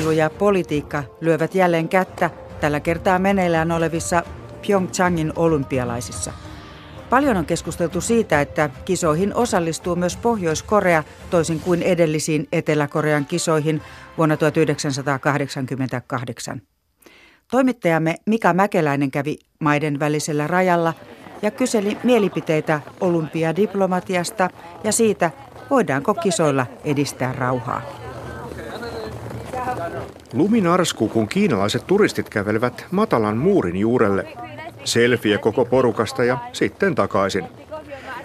[0.00, 2.30] Urheilu ja politiikka lyövät jälleen kättä
[2.60, 4.22] tällä kertaa meneillään olevissa
[4.66, 6.32] Pyeongchangin olympialaisissa.
[7.10, 13.82] Paljon on keskusteltu siitä, että kisoihin osallistuu myös Pohjois-Korea toisin kuin edellisiin Etelä-Korean kisoihin
[14.18, 16.62] vuonna 1988.
[17.50, 20.94] Toimittajamme Mika Mäkeläinen kävi maiden välisellä rajalla
[21.42, 24.50] ja kyseli mielipiteitä olympiadiplomatiasta
[24.84, 25.30] ja siitä,
[25.70, 27.99] voidaanko kisoilla edistää rauhaa.
[30.32, 34.26] Luminarsku, kun kiinalaiset turistit kävelevät matalan muurin juurelle.
[34.84, 37.44] Selfie koko porukasta ja sitten takaisin.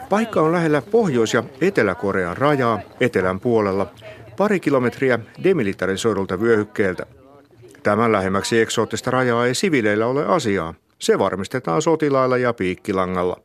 [0.10, 3.88] Paikka on lähellä Pohjois- ja Etelä-Korean rajaa etelän puolella,
[4.38, 7.06] pari kilometriä demilitarisoidulta vyöhykkeeltä.
[7.84, 10.74] Tämän lähemmäksi eksoottista rajaa ei sivileillä ole asiaa.
[11.00, 13.40] Se varmistetaan sotilailla ja piikkilangalla.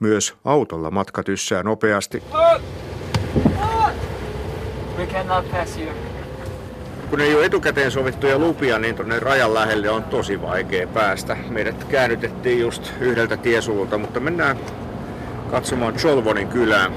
[0.00, 2.22] Myös autolla matka tyssää nopeasti.
[4.98, 6.09] We cannot pass here
[7.10, 11.36] kun ei ole etukäteen sovittuja lupia, niin tuonne rajan lähelle on tosi vaikea päästä.
[11.48, 14.56] Meidät käännytettiin just yhdeltä tiesululta, mutta mennään
[15.50, 16.90] katsomaan Cholvonin kylää.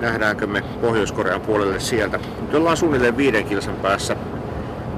[0.00, 2.20] Nähdäänkö me Pohjois-Korean puolelle sieltä.
[2.40, 4.16] Nyt ollaan suunnilleen viiden kilsan päässä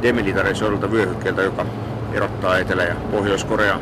[0.03, 1.67] demilitarisoidulta vyöhykkeeltä, joka
[2.13, 3.81] erottaa Etelä- ja Pohjois-Korea.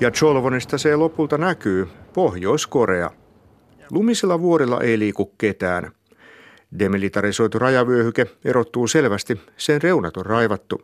[0.00, 3.10] Ja Cholvonista se lopulta näkyy Pohjois-Korea.
[3.90, 5.90] Lumisella vuorilla ei liiku ketään–
[6.79, 10.81] Demilitarisoitu rajavyöhyke erottuu selvästi, sen reunat on raivattu.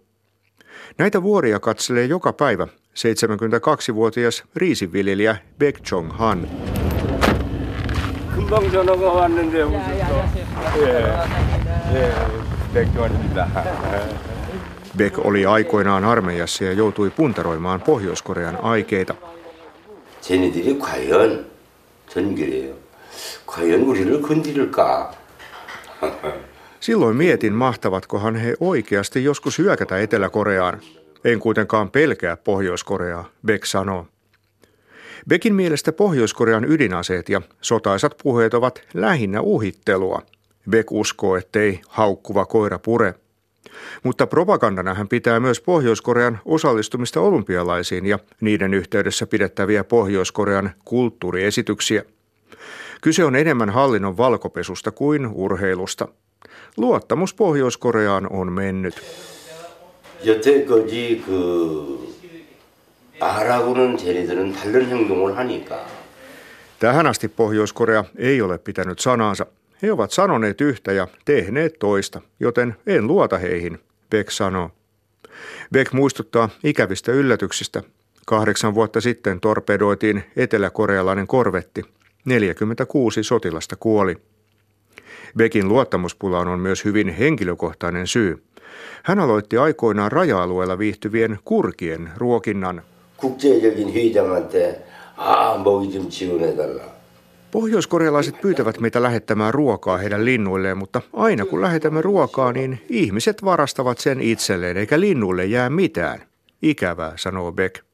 [0.97, 6.47] Näitä vuoria katselee joka päivä 72-vuotias riisinviljelijä Baek Chong Han.
[14.97, 19.15] Beck oli aikoinaan armeijassa ja joutui puntaroimaan Pohjois-Korean aikeita.
[20.21, 21.45] 쟤네들이 과연
[22.07, 22.73] 전 그래요.
[23.47, 25.11] 과연 우리를 건드릴까?
[26.80, 30.80] Silloin mietin, mahtavatkohan he oikeasti joskus hyökätä Etelä-Koreaan.
[31.24, 34.06] En kuitenkaan pelkää Pohjois-Koreaa, Beck sanoo.
[35.28, 40.22] Beckin mielestä Pohjois-Korean ydinaseet ja sotaisat puheet ovat lähinnä uhittelua.
[40.70, 43.14] Beck uskoo, ettei haukkuva koira pure.
[44.02, 52.02] Mutta propagandana hän pitää myös Pohjois-Korean osallistumista olympialaisiin ja niiden yhteydessä pidettäviä Pohjois-Korean kulttuuriesityksiä–
[53.01, 56.07] Kyse on enemmän hallinnon valkopesusta kuin urheilusta.
[56.77, 59.01] Luottamus Pohjois-Koreaan on mennyt.
[60.25, 62.11] 여태까지 그
[63.19, 65.85] 아라고는 쟤네들은 다른 행동을 하니까.
[66.79, 69.45] Tähän asti Pohjois-Korea ei ole pitänyt sanaansa.
[69.81, 73.79] He ovat sanoneet yhtä ja tehneet toista, joten en luota heihin,
[74.09, 74.71] Beck sanoo.
[75.73, 77.83] Beck muistuttaa ikävistä yllätyksistä.
[78.25, 81.83] Kahdeksan vuotta sitten torpedoitiin eteläkorealainen korvetti,
[82.26, 84.16] 46 sotilasta kuoli.
[85.36, 88.42] Bekin luottamuspulaan on myös hyvin henkilökohtainen syy.
[89.02, 92.82] Hän aloitti aikoinaan raja-alueella viihtyvien kurkien ruokinnan.
[97.50, 103.98] Pohjoiskorealaiset pyytävät meitä lähettämään ruokaa heidän linnuilleen, mutta aina kun lähetämme ruokaa, niin ihmiset varastavat
[103.98, 106.22] sen itselleen, eikä linnuille jää mitään.
[106.62, 107.85] Ikävää, sanoo Beck.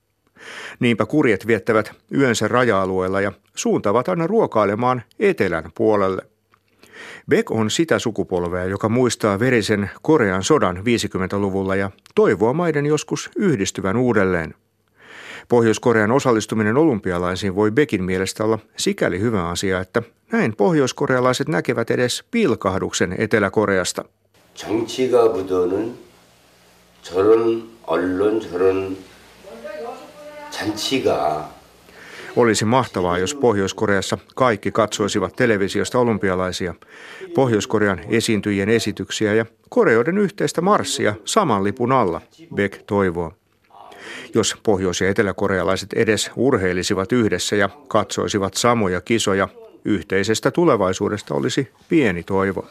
[0.80, 6.22] Niinpä kurjet viettävät yönsä raja-alueella ja suuntaavat aina ruokailemaan etelän puolelle.
[7.30, 13.98] Beck on sitä sukupolvea, joka muistaa verisen Korean sodan 50-luvulla ja toivoo maiden joskus yhdistyvän
[13.98, 14.54] uudelleen.
[15.50, 20.02] Pohjois-Korean osallistuminen olympialaisiin voi Beckin mielestä olla sikäli hyvä asia, että
[20.32, 24.06] näin pohjoiskorealaiset näkevät edes pilkahduksen Etelä-Koreasta.
[24.58, 25.96] 정치가 묻어는
[27.04, 28.98] 저런 언론 저런
[32.37, 36.75] olisi mahtavaa, jos Pohjois-Koreassa kaikki katsoisivat televisiosta olympialaisia,
[37.35, 42.21] Pohjois-Korean esiintyjien esityksiä ja koreoiden yhteistä marssia saman lipun alla,
[42.55, 43.33] Beck toivoo.
[44.35, 49.49] Jos pohjois- ja eteläkorealaiset edes urheilisivat yhdessä ja katsoisivat samoja kisoja,
[49.85, 52.67] yhteisestä tulevaisuudesta olisi pieni toivo.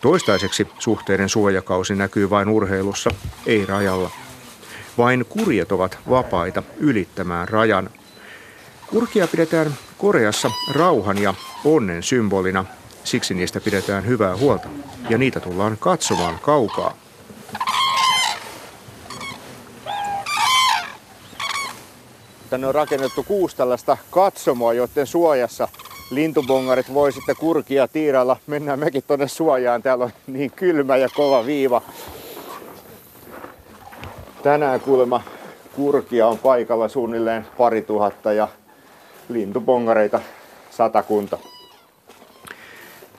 [0.00, 3.10] Toistaiseksi suhteiden suojakausi näkyy vain urheilussa,
[3.46, 4.10] ei rajalla.
[4.98, 7.90] Vain kurjet ovat vapaita ylittämään rajan.
[8.86, 11.34] Kurkia pidetään Koreassa rauhan ja
[11.64, 12.64] onnen symbolina,
[13.04, 14.68] siksi niistä pidetään hyvää huolta
[15.10, 16.96] ja niitä tullaan katsomaan kaukaa.
[22.50, 25.68] Tänne on rakennettu kuusi tällaista katsomoa, joiden suojassa
[26.10, 28.36] lintubongarit voi sitten kurkia tiirailla.
[28.46, 29.82] Mennään mekin tuonne suojaan.
[29.82, 31.82] Täällä on niin kylmä ja kova viiva.
[34.43, 35.21] Tänään kuulemma
[35.75, 38.47] kurkia on paikalla suunnilleen pari tuhatta ja
[39.29, 40.19] lintupongareita
[40.71, 41.37] satakunta.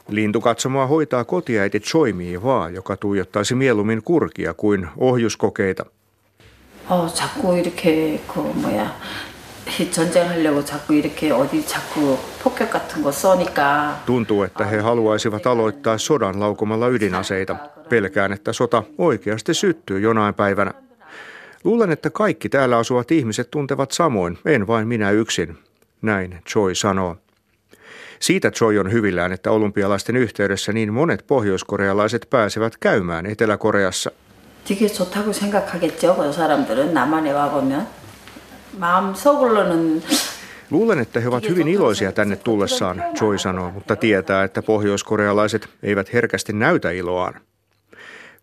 [0.09, 5.85] Lintukatsomoa hoitaa kotiäiti Choimi vaan, joka tuijottaisi mieluummin kurkia kuin ohjuskokeita.
[6.89, 8.95] 어, 자꾸 이렇게 그 뭐야
[9.91, 16.41] 전쟁하려고 자꾸 이렇게 어디 자꾸 폭격 같은 거 써니까 Tuntuu, että he haluaisivat aloittaa sodan
[16.41, 17.57] laukomalla ydinaseita.
[17.89, 20.75] Pelkään, että sota oikeasti syttyy jonain päivänä.
[21.65, 25.59] Luulen, että kaikki täällä asuvat ihmiset tuntevat samoin, en vain minä yksin.
[26.03, 27.17] Näin Choi sanoo.
[28.21, 34.11] Siitä Choi on hyvillään, että olympialaisten yhteydessä niin monet pohjoiskorealaiset pääsevät käymään Etelä-Koreassa.
[34.65, 36.17] 되게 좋다고 생각하겠죠.
[36.17, 37.87] 그 사람들은 남한에 와보면.
[38.79, 40.03] 마음속으로는
[40.71, 46.13] Luulen, että he ovat hyvin iloisia tänne tullessaan, Choi sanoo, mutta tietää, että pohjoiskorealaiset eivät
[46.13, 47.35] herkästi näytä iloaan.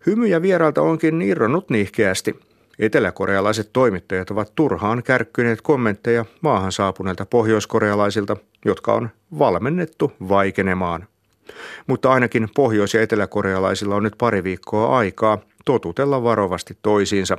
[0.06, 2.40] Hymyjä vieraalta onkin irronnut nihkeästi.
[2.79, 9.09] Eteläkorealaiset toimittajat ovat turhaan kärkkyneet kommentteja maahan saapuneilta pohjoiskorealaisilta, jotka on
[9.39, 11.07] valmennettu vaikenemaan.
[11.87, 17.37] Mutta ainakin pohjois- ja eteläkorealaisilla on nyt pari viikkoa aikaa totutella varovasti toisiinsa.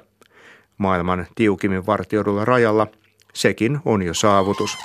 [0.78, 2.86] Maailman tiukimmin vartioidulla rajalla
[3.34, 4.78] sekin on jo saavutus.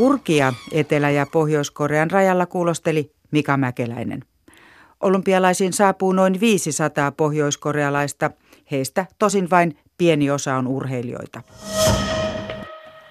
[0.00, 4.24] Kurkia Etelä- ja Pohjois-Korean rajalla kuulosteli Mika Mäkeläinen.
[5.00, 8.30] Olympialaisiin saapuu noin 500 pohjoiskorealaista,
[8.70, 11.42] heistä tosin vain pieni osa on urheilijoita.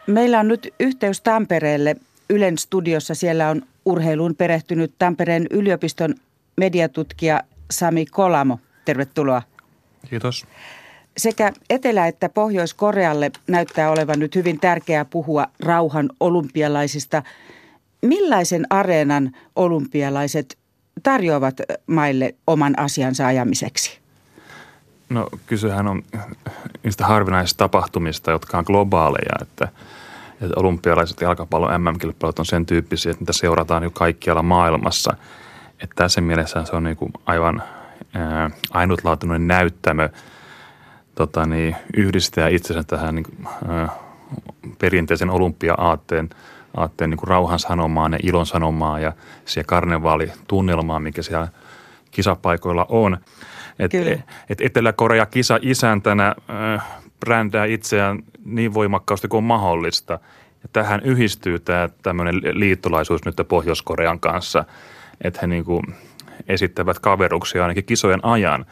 [0.07, 1.95] Meillä on nyt yhteys Tampereelle.
[2.29, 6.15] Ylen studiossa siellä on urheiluun perehtynyt Tampereen yliopiston
[6.57, 8.59] mediatutkija Sami Kolamo.
[8.85, 9.41] Tervetuloa.
[10.09, 10.45] Kiitos.
[11.19, 17.23] Sekä Etelä- että Pohjois-Korealle näyttää olevan nyt hyvin tärkeää puhua rauhan olympialaisista.
[18.01, 20.57] Millaisen areenan olympialaiset
[21.03, 21.55] tarjoavat
[21.87, 23.99] maille oman asiansa ajamiseksi?
[25.09, 26.03] No kysehän on
[26.83, 29.67] niistä harvinaisista tapahtumista, jotka on globaaleja, että,
[30.41, 35.13] että olympialaiset jalkapallon MM-kilpailut on sen tyyppisiä, että niitä seurataan jo kaikkialla maailmassa.
[35.79, 37.63] Että tässä mielessä se on niin kuin aivan
[38.13, 40.09] ää, ainutlaatuinen näyttämö
[41.19, 43.47] tota niin, yhdistää itsensä tähän niin
[44.79, 46.29] perinteisen olympia-aatteen
[46.77, 49.13] aatteen niin rauhan sanomaan ja ilon sanomaan ja
[49.45, 51.47] siihen karnevaalitunnelmaan, mikä siellä
[52.11, 53.17] kisapaikoilla on.
[53.79, 53.91] Et,
[54.49, 56.85] et Etelä-Korea kisa isäntänä äh,
[57.19, 60.13] brändää itseään niin voimakkaasti kuin mahdollista.
[60.63, 64.65] Ja tähän yhdistyy tämä tämmöinen liittolaisuus nyt Pohjois-Korean kanssa,
[65.21, 65.83] että he niin kuin
[66.47, 68.65] esittävät kaveruksia ainakin kisojen ajan.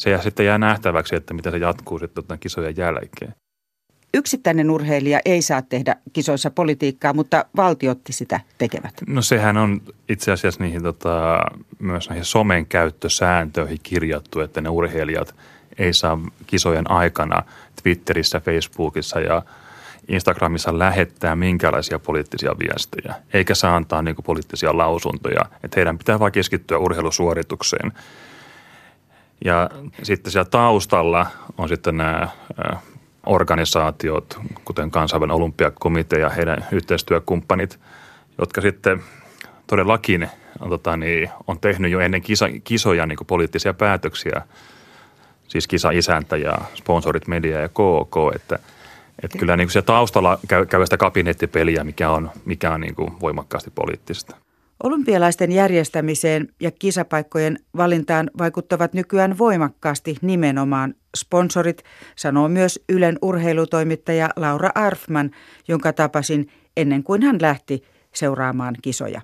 [0.00, 3.34] Se jää sitten jää nähtäväksi, että mitä se jatkuu sitten kisojen jälkeen
[4.14, 8.94] yksittäinen urheilija ei saa tehdä kisoissa politiikkaa, mutta valtiotti sitä tekevät.
[9.06, 11.44] No sehän on itse asiassa niihin tota,
[11.78, 15.34] myös näihin somen käyttösääntöihin kirjattu, että ne urheilijat
[15.78, 17.42] ei saa kisojen aikana
[17.82, 19.42] Twitterissä, Facebookissa ja
[20.08, 25.44] Instagramissa lähettää minkälaisia poliittisia viestejä, eikä saa antaa niin poliittisia lausuntoja.
[25.64, 27.92] Että heidän pitää vain keskittyä urheilusuoritukseen.
[29.44, 29.70] Ja
[30.02, 31.26] sitten siellä taustalla
[31.58, 32.28] on sitten nämä
[33.26, 37.80] organisaatiot, kuten kansainvälinen olympiakomitea ja heidän yhteistyökumppanit,
[38.38, 39.02] jotka sitten
[39.66, 40.28] todellakin
[40.60, 44.42] on, tota, niin, on tehnyt jo ennen kisa, kisoja niin poliittisia päätöksiä,
[45.48, 48.58] siis kisa-isäntä ja sponsorit, media ja KK, että
[49.22, 52.94] että kyllä niin kuin se taustalla käy, käy sitä kabinettipeliä, mikä on, mikä on niin
[52.94, 54.36] kuin voimakkaasti poliittista.
[54.82, 61.82] Olympialaisten järjestämiseen ja kisapaikkojen valintaan vaikuttavat nykyään voimakkaasti nimenomaan sponsorit,
[62.16, 65.30] sanoo myös Ylen urheilutoimittaja Laura Arfman,
[65.68, 67.82] jonka tapasin ennen kuin hän lähti
[68.14, 69.20] seuraamaan kisoja.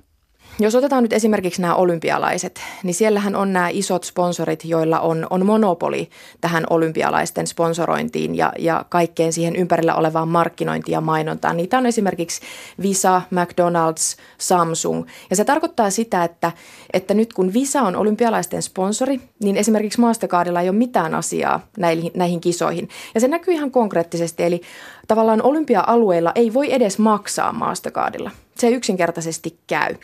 [0.59, 5.47] Jos otetaan nyt esimerkiksi nämä olympialaiset, niin siellähän on nämä isot sponsorit, joilla on, on
[5.47, 6.09] monopoli
[6.41, 11.57] tähän olympialaisten sponsorointiin ja, ja kaikkeen siihen ympärillä olevaan markkinointiin ja mainontaan.
[11.57, 12.41] Niitä on esimerkiksi
[12.83, 15.07] Visa, McDonald's, Samsung.
[15.31, 16.53] Ja se tarkoittaa sitä, että,
[16.93, 22.11] että nyt kun Visa on olympialaisten sponsori, niin esimerkiksi Mastercardilla ei ole mitään asiaa näihin,
[22.15, 22.89] näihin kisoihin.
[23.15, 24.61] Ja se näkyy ihan konkreettisesti, eli
[25.09, 28.31] tavallaan olympia-alueilla ei voi edes maksaa Mastercardilla.
[28.59, 29.95] Se ei yksinkertaisesti käy.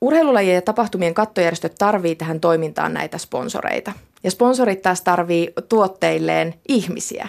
[0.00, 3.92] Urheilulajien ja tapahtumien kattojärjestöt tarvii tähän toimintaan näitä sponsoreita.
[4.24, 7.28] Ja sponsorit taas tarvii tuotteilleen ihmisiä.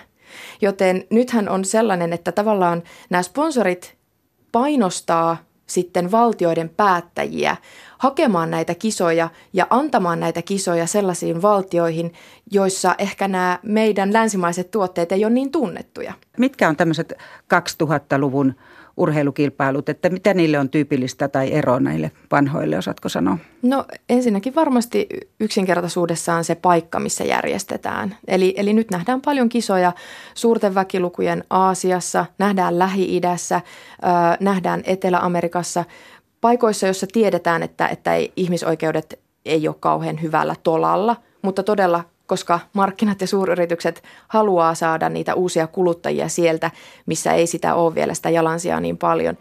[0.62, 3.96] Joten nythän on sellainen, että tavallaan nämä sponsorit
[4.52, 7.58] painostaa sitten valtioiden päättäjiä
[7.98, 12.14] hakemaan näitä kisoja ja antamaan näitä kisoja sellaisiin valtioihin,
[12.52, 16.14] joissa ehkä nämä meidän länsimaiset tuotteet ei ole niin tunnettuja.
[16.38, 17.14] Mitkä on tämmöiset
[17.84, 18.56] 2000-luvun
[18.98, 23.38] urheilukilpailut, että mitä niille on tyypillistä tai ero näille vanhoille, osaatko sanoa?
[23.62, 25.08] No ensinnäkin varmasti
[25.40, 28.18] yksinkertaisuudessaan se paikka, missä järjestetään.
[28.28, 29.94] Eli, eli nyt nähdään paljon kisoja
[30.34, 33.62] suurten väkilukujen Aasiassa, nähdään Lähi-idässä,
[34.40, 35.86] nähdään Etelä-Amerikassa,
[36.42, 42.60] paikoissa, joissa tiedetään, että, että ei, ihmisoikeudet ei ole kauhean hyvällä tolalla, mutta todella koska
[42.74, 46.72] markkinat ja suuryritykset haluaa saada niitä uusia kuluttajia sieltä,
[47.06, 49.38] missä ei sitä ole vielä sitä jalansijaa niin paljon.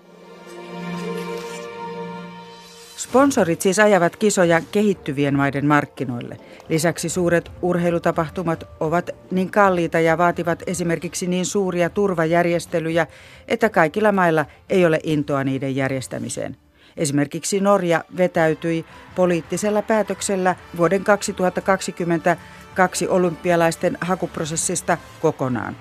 [2.97, 6.37] Sponsorit siis ajavat kisoja kehittyvien maiden markkinoille.
[6.69, 13.07] Lisäksi suuret urheilutapahtumat ovat niin kalliita ja vaativat esimerkiksi niin suuria turvajärjestelyjä,
[13.49, 16.57] että kaikilla mailla ei ole intoa niiden järjestämiseen.
[16.97, 18.85] Esimerkiksi Norja vetäytyi
[19.15, 22.37] poliittisella päätöksellä vuoden 2020
[22.75, 25.77] kaksi olympialaisten hakuprosessista kokonaan.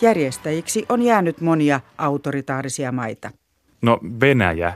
[0.00, 3.30] Järjestäjiksi on jäänyt monia autoritaarisia maita.
[3.82, 4.74] No Venäjä,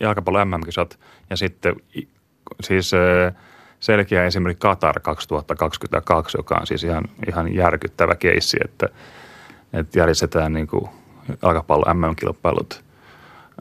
[0.00, 0.98] jalkapallo MM-kisat
[1.30, 1.76] ja sitten
[2.62, 2.90] siis
[3.80, 8.88] selkeä esimerkiksi Qatar 2022, joka on siis ihan, ihan järkyttävä keissi, että,
[9.72, 10.88] että järjestetään niin kuin
[11.94, 12.84] MM-kilpailut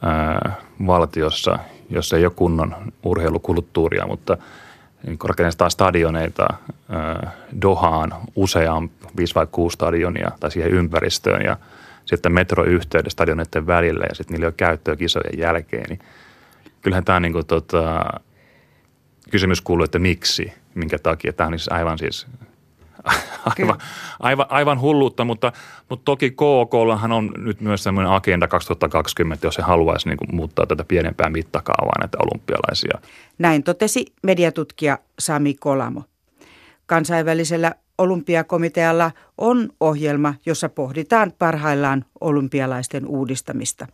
[0.01, 0.55] ää,
[0.87, 4.37] valtiossa, jossa ei ole kunnon urheilukulttuuria, mutta–
[5.05, 11.57] niin rakennetaan stadioneita äh, Dohaan useaan 5 vai 6 stadionia tai siihen ympäristöön ja
[12.05, 15.85] sitten metroyhteyden stadioneiden välillä ja sitten niillä on käyttöä kisojen jälkeen.
[15.89, 15.99] Niin
[16.81, 18.05] kyllähän tämä niin kuin, tota,
[19.31, 21.33] kysymys kuuluu, että miksi, minkä takia.
[21.33, 22.27] Tämä on siis aivan siis
[23.59, 23.77] aivan,
[24.19, 25.51] aivan, aivan hulluutta, mutta,
[25.89, 30.65] mutta toki KOKllahan on nyt myös semmoinen agenda 2020, jos se haluaisi niin kuin muuttaa
[30.65, 32.99] tätä pienempää mittakaavaa näitä olympialaisia.
[33.37, 36.03] Näin totesi mediatutkija Sami Kolamo.
[36.85, 43.87] Kansainvälisellä olympiakomitealla on ohjelma, jossa pohditaan parhaillaan olympialaisten uudistamista.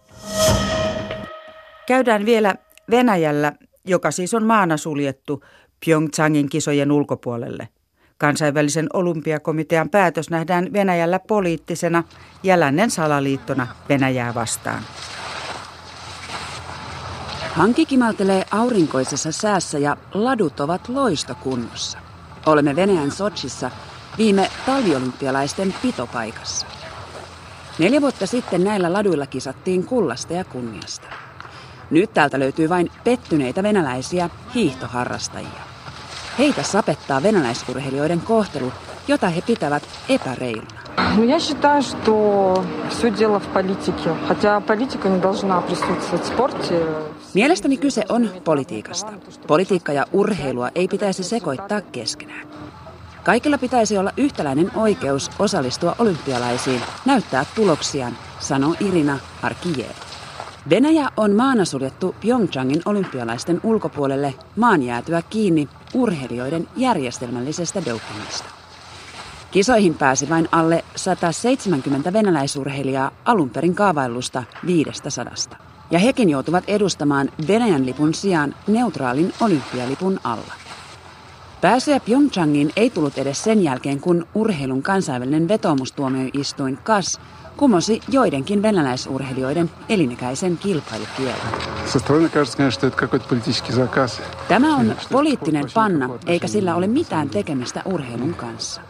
[1.88, 2.56] Käydään vielä
[2.92, 3.54] Venäjällä,
[3.86, 5.44] joka siis on maana suljettu
[5.86, 7.68] Pyeongchangin kisojen ulkopuolelle.
[8.18, 12.04] Kansainvälisen olympiakomitean päätös nähdään Venäjällä poliittisena
[12.44, 14.84] ja lännen salaliittona Venäjää vastaan.
[17.52, 21.98] Hanki kimaltelee aurinkoisessa säässä ja ladut ovat loistokunnossa.
[22.46, 23.72] Olemme Venäjän Sochissa
[24.18, 26.68] viime talviolympialaisten pitopaikassa.
[27.80, 31.08] Neljä vuotta sitten näillä laduilla kisattiin kullasta ja kunniasta.
[31.90, 35.75] Nyt täältä löytyy vain pettyneitä venäläisiä hiihtoharrastajia.
[36.39, 38.73] Heitä sapettaa venäläisurheilijoiden kohtelu,
[39.09, 40.81] jota he pitävät epäreiluna.
[41.17, 44.15] Ну, я считаю, что все дело в политике.
[44.29, 46.87] Хотя политика не должна присутствовать в спорте.
[47.35, 49.13] Mielestäni kyse on politiikasta.
[49.47, 52.49] Politiikka ja urheilua ei pitäisi sekoittaa keskenään.
[53.25, 60.04] Kaikilla pitäisi olla yhtäläinen oikeus osallistua olympialaisiin, näyttää tuloksiaan, sanoo Irina Arkijev.
[60.70, 68.50] Venäjä on maana suljettu Pyeongchangin olympialaisten ulkopuolelle maan jäätyä kiinni urheilijoiden järjestelmällisestä dopingista.
[69.52, 75.24] Kisoihin pääsi vain alle 170 venäläisurheilijaa alun perin kaavaillusta 500.
[75.92, 80.54] Ja hekin joutuvat edustamaan Venäjän lipun sijaan neutraalin olympialipun alla.
[81.62, 87.20] Pääsyä Pyeongchangiin ei tullut edes sen jälkeen, kun urheilun kansainvälinen vetoomustuomioistuin KAS
[87.58, 91.36] kumosi joidenkin venäläisurheilijoiden elinikäisen kilpailukielon.
[94.48, 98.82] Tämä on poliittinen panna, eikä sillä ole mitään tekemistä urheilun kanssa.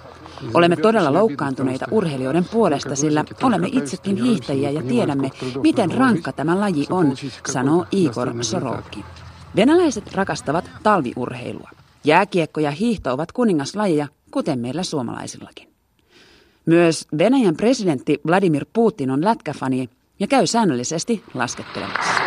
[0.54, 5.32] Olemme todella loukkaantuneita urheilijoiden puolesta, sillä olemme itsekin hiihtäjiä ja tiedämme,
[5.64, 7.14] miten rankka tämä laji on,
[7.52, 9.06] sanoo Igor Sorokin.
[9.56, 11.70] Venäläiset rakastavat talviurheilua.
[12.04, 15.75] Jääkiekko ja hiihto ovat kuningaslajeja, kuten meillä suomalaisillakin.
[16.66, 22.22] Myös Venäjän presidentti Vladimir Putin on lätkäfani ja käy säännöllisesti laskettelemassa.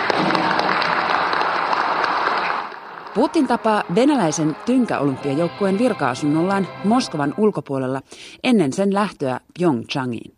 [3.14, 8.02] Putin tapaa venäläisen tynkäolympiajoukkueen virka-asunnollaan Moskovan ulkopuolella
[8.45, 10.33] ennen sen lähtöä Pyeongchangiin.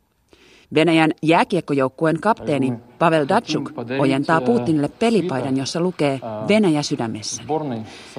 [0.74, 7.42] Venäjän jääkiekkojoukkueen kapteeni Pavel Datsuk ojentaa Putinille pelipaidan, jossa lukee Venäjä sydämessä.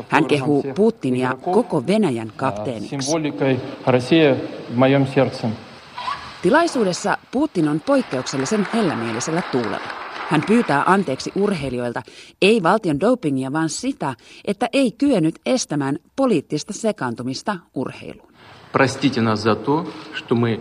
[0.07, 3.11] Hän kehuu Putinia koko Venäjän kapteeniksi.
[6.42, 9.88] Tilaisuudessa Putin on poikkeuksellisen hellämielisellä tuulella.
[10.30, 12.02] Hän pyytää anteeksi urheilijoilta
[12.42, 14.14] ei valtion dopingia, vaan sitä,
[14.44, 18.32] että ei kyennyt estämään poliittista sekaantumista urheiluun.
[18.72, 20.60] Простите нас за то, что мы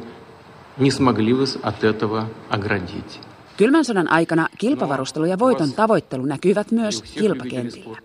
[0.78, 3.20] не смогли вас от этого оградить.
[3.58, 7.98] Kylmän sodan aikana kilpavarustelu ja voiton tavoittelu näkyvät myös kilpakentillä.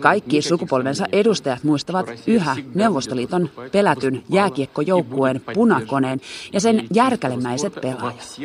[0.00, 6.20] Kaikki sukupolvensa edustajat muistavat yhä Neuvostoliiton pelätyn jääkiekkojoukkueen punakoneen
[6.52, 8.40] ja sen järkälemäiset pelaajat.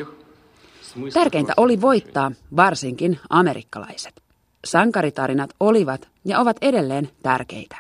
[1.14, 4.22] Tärkeintä oli voittaa varsinkin amerikkalaiset.
[4.66, 7.78] Sankaritarinat olivat ja ovat edelleen tärkeitä.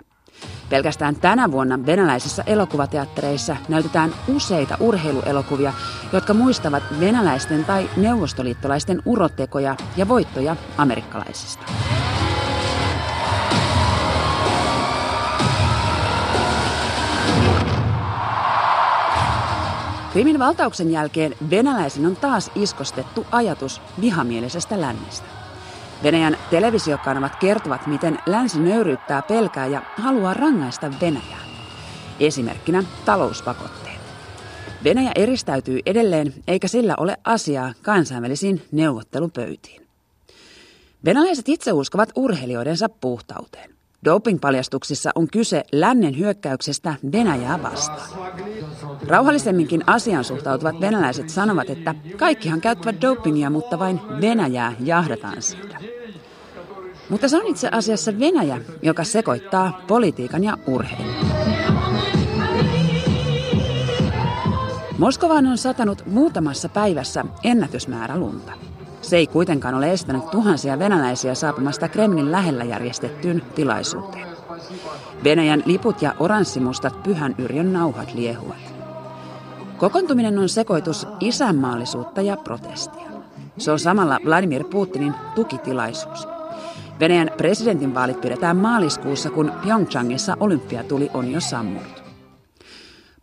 [0.70, 5.74] Pelkästään tänä vuonna venäläisissä elokuvateattereissa näytetään useita urheiluelokuvia,
[6.14, 11.64] jotka muistavat venäläisten tai neuvostoliittolaisten urotekoja ja voittoja amerikkalaisista.
[20.16, 25.28] Krimin valtauksen jälkeen venäläisin on taas iskostettu ajatus vihamielisestä lännestä.
[26.04, 31.46] Venäjän televisiokanavat kertovat, miten länsi nöyryyttää pelkää ja haluaa rangaista Venäjää.
[32.20, 34.00] Esimerkkinä talouspakotteet.
[34.84, 39.88] Venäjä eristäytyy edelleen, eikä sillä ole asiaa kansainvälisiin neuvottelupöytiin.
[41.06, 43.70] Venäläiset itse uskovat urheilijoidensa puhtauteen.
[44.06, 48.10] Dopingpaljastuksissa on kyse lännen hyökkäyksestä Venäjää vastaan.
[49.08, 55.78] Rauhallisemminkin asiaan suhtautuvat venäläiset sanovat, että kaikkihan käyttävät dopingia, mutta vain Venäjää jahdataan siitä.
[57.10, 61.16] Mutta se on itse asiassa Venäjä, joka sekoittaa politiikan ja urheilun.
[64.98, 68.52] Moskovaan on satanut muutamassa päivässä ennätysmäärä lunta.
[69.06, 74.28] Se ei kuitenkaan ole estänyt tuhansia venäläisiä saapumasta Kremlin lähellä järjestettyyn tilaisuuteen.
[75.24, 78.74] Venäjän liput ja oranssimustat pyhän yrjön nauhat liehuvat.
[79.78, 83.08] Kokoontuminen on sekoitus isänmaallisuutta ja protestia.
[83.58, 86.28] Se on samalla Vladimir Putinin tukitilaisuus.
[87.00, 91.95] Venäjän presidentinvaalit pidetään maaliskuussa, kun Pyeongchangissa olympiatuli on jo sammunut.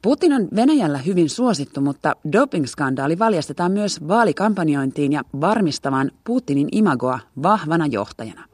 [0.02, 7.87] Putin on Venäjällä hyvin suosittu, mutta dopingskandaali valjastetaan myös vaalikampanjointiin ja varmistamaan Putinin imagoa vahvana
[7.87, 8.44] johtajana.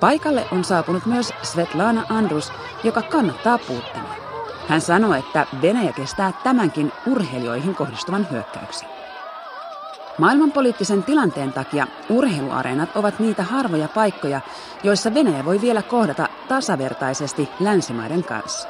[0.00, 2.52] Paikalle on saapunut myös Svetlana Andrus,
[2.84, 4.18] joka kannattaa Putinia.
[4.68, 8.88] Hän sanoi, että Venäjä kestää tämänkin urheilijoihin kohdistuvan hyökkäyksen.
[10.18, 14.40] Maailmanpoliittisen tilanteen takia urheiluareenat ovat niitä harvoja paikkoja,
[14.84, 18.68] joissa Venäjä voi vielä kohdata tasavertaisesti länsimaiden kanssa.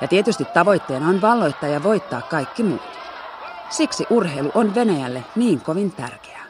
[0.00, 2.98] Ja tietysti tavoitteena on valloittaa ja voittaa kaikki muut.
[3.70, 6.44] Siksi urheilu on Venäjälle niin kovin tärkeää.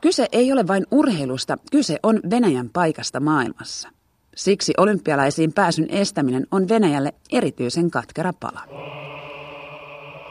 [0.00, 3.88] Kyse ei ole vain urheilusta, kyse on Venäjän paikasta maailmassa.
[4.36, 8.60] Siksi olympialaisiin pääsyn estäminen on Venäjälle erityisen katkera pala.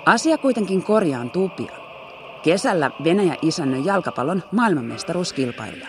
[0.06, 1.82] Asia kuitenkin korjaantuu pian.
[2.44, 5.88] Kesällä Venäjä isännöi jalkapallon maailmanmestaruuskilpailuja.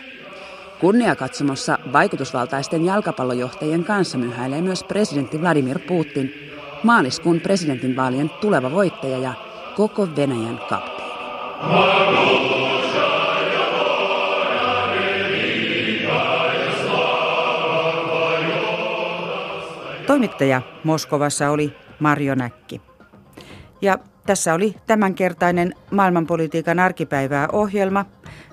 [0.81, 6.35] Kunniakatsomossa vaikutusvaltaisten jalkapallojohtajien kanssa myhäilee myös presidentti Vladimir Putin,
[6.83, 9.33] maaliskuun presidentinvaalien tuleva voittaja ja
[9.77, 11.11] koko Venäjän kapteeni.
[20.07, 22.81] Toimittaja Moskovassa oli Marjo Näkki.
[23.83, 28.05] Ja tässä oli tämänkertainen maailmanpolitiikan arkipäivää ohjelma.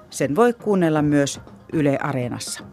[0.10, 1.42] Sen voi kuunnella myös
[1.73, 2.63] Yle Areenassa.